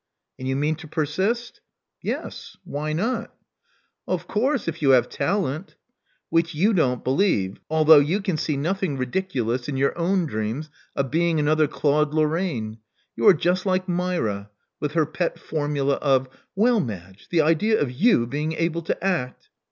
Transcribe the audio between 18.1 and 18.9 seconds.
being able